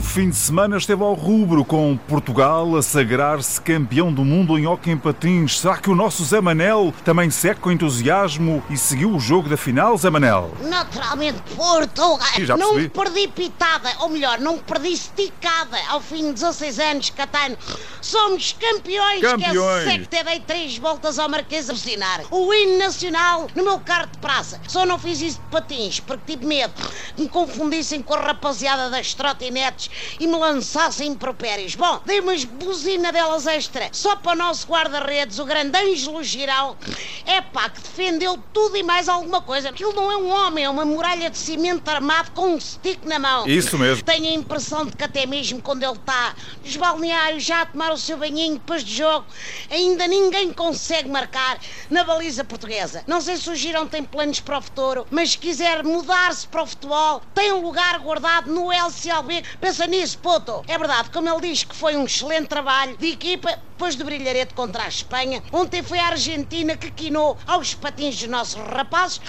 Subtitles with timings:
[0.00, 4.92] fim de semana esteve ao rubro com Portugal a sagrar-se campeão do mundo em hóquei
[4.92, 5.60] em patins.
[5.60, 9.56] Será que o nosso Zé Manel também segue com entusiasmo e seguiu o jogo da
[9.56, 10.50] final, Zé Manel?
[10.62, 12.18] Naturalmente, Portugal.
[12.38, 15.78] já não perdi pitada, ou melhor, não perdi esticada.
[15.88, 17.56] Ao fim de 16 anos, Catano,
[18.02, 19.20] somos campeões.
[19.20, 19.84] Campeões.
[19.84, 22.22] Que é que te dei três voltas ao Marquês a buzinar.
[22.32, 24.60] O hino nacional no meu carro de praça.
[24.66, 26.74] Só não fiz isso de patins, porque tive medo
[27.14, 29.75] que me confundissem com a rapaziada das trotinetes
[30.18, 31.74] e me lançassem impropérios.
[31.74, 36.76] Bom, dei umas buzina delas extra, só para o nosso guarda-redes, o grande Ângelo Girão.
[37.24, 39.70] É pá, que defendeu tudo e mais alguma coisa.
[39.70, 43.18] Aquilo não é um homem, é uma muralha de cimento armado com um stick na
[43.18, 43.46] mão.
[43.46, 44.04] Isso mesmo.
[44.04, 46.34] Tenho a impressão de que até mesmo quando ele está
[46.64, 49.26] nos balneários já a tomar o seu banhinho depois de jogo,
[49.70, 51.58] ainda ninguém consegue marcar
[51.90, 53.02] na baliza portuguesa.
[53.06, 56.62] Não sei se o Girão tem planos para o futuro, mas se quiser mudar-se para
[56.62, 59.42] o futebol, tem um lugar guardado no LCLB.
[59.66, 60.62] Pensa nisso, puto.
[60.68, 64.54] É verdade, como ele diz que foi um excelente trabalho de equipa, depois do brilharete
[64.54, 69.20] contra a Espanha, ontem foi a Argentina que quinou aos patins dos nossos rapazes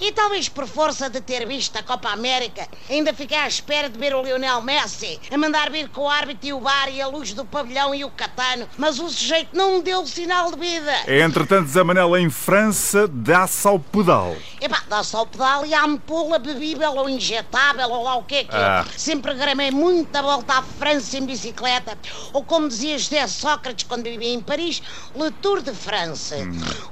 [0.00, 3.98] e talvez por força de ter visto a Copa América, ainda fiquei à espera de
[3.98, 7.08] ver o Lionel Messi a mandar vir com o árbitro e o bar e a
[7.08, 10.92] luz do pavilhão e o catano, mas o sujeito não deu sinal de vida.
[11.08, 14.36] Entretanto, Zé Manel em França dá-se ao pedal.
[14.60, 18.44] Epá, dá-se ao pedal e à ampola bebível ou injetável ou lá o que é
[18.44, 18.58] que é.
[18.58, 18.84] Ah.
[18.96, 21.98] Sempre gramei muito a volta à França em bicicleta.
[22.32, 24.82] Ou como dizia José Sócrates quando vivia em Paris,
[25.16, 26.34] Le Tour de France.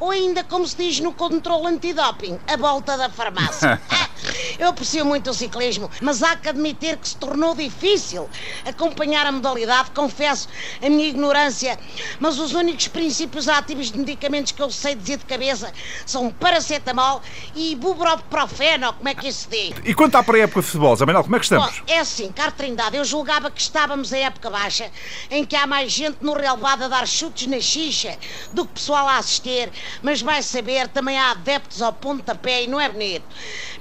[0.01, 3.81] Ou ainda como se diz no controle antidoping, a volta da farmácia.
[4.59, 8.29] Eu aprecio muito o ciclismo, mas há que admitir que se tornou difícil
[8.65, 10.49] acompanhar a modalidade, confesso
[10.83, 11.79] a minha ignorância,
[12.21, 15.73] mas os únicos princípios ativos de medicamentos que eu sei dizer de cabeça
[16.05, 17.23] são paracetamol
[17.55, 19.75] e bupropiprofeno, como é que isso se diz?
[19.85, 21.79] E quanto à pré-época de futebol, Zé Manel, como é que estamos?
[21.79, 24.91] Bom, é assim, caro Trindade, eu julgava que estávamos em época baixa,
[25.31, 28.17] em que há mais gente no relevado a dar chutes na xixa
[28.53, 29.71] do que pessoal a assistir,
[30.03, 33.25] mas vai saber, também há adeptos ao pontapé e não é bonito.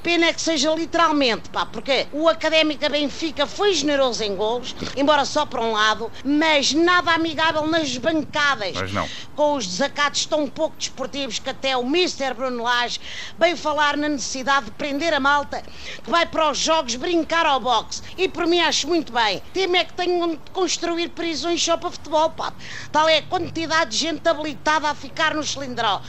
[0.05, 5.25] Pena é que seja literalmente, pá, porque o Académica Benfica foi generoso em golos, embora
[5.25, 8.73] só por um lado, mas nada amigável nas bancadas.
[8.73, 9.09] Pois não.
[9.35, 12.35] Com os desacatos tão pouco desportivos que até o Mr.
[12.35, 12.99] Bruno Lage
[13.35, 15.63] veio falar na necessidade de prender a malta
[16.03, 18.03] que vai para os jogos brincar ao boxe.
[18.16, 19.41] E por mim acho muito bem.
[19.55, 22.53] Temo é que tenham de construir prisões só para futebol, pá.
[22.91, 25.99] Tal é a quantidade de gente habilitada a ficar no cilindrão.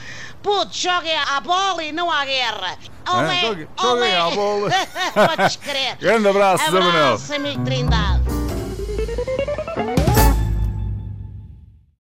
[0.42, 2.78] Putz, joguem à bola e não à guerra.
[3.06, 3.12] Né?
[3.18, 4.70] Olé, Joguem, joguem a bola.
[5.36, 5.96] Podes crer.
[6.00, 7.46] Grande abraço, Abraço, Samuel.
[7.52, 8.22] amigo Trindade.